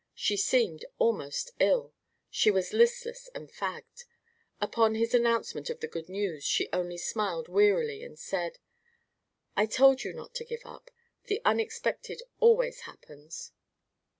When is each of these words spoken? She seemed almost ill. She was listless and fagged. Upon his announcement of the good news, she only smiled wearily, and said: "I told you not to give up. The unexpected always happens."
She 0.15 0.35
seemed 0.35 0.83
almost 0.97 1.51
ill. 1.59 1.93
She 2.31 2.49
was 2.49 2.73
listless 2.73 3.29
and 3.35 3.51
fagged. 3.51 4.05
Upon 4.59 4.95
his 4.95 5.13
announcement 5.13 5.69
of 5.69 5.79
the 5.79 5.87
good 5.87 6.09
news, 6.09 6.43
she 6.43 6.69
only 6.73 6.97
smiled 6.97 7.47
wearily, 7.47 8.01
and 8.03 8.17
said: 8.17 8.57
"I 9.55 9.67
told 9.67 10.03
you 10.03 10.11
not 10.13 10.33
to 10.33 10.43
give 10.43 10.65
up. 10.65 10.89
The 11.25 11.39
unexpected 11.45 12.23
always 12.39 12.79
happens." 12.79 13.51